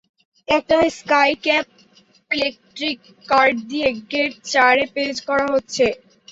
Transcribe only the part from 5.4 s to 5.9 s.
হচ্ছে।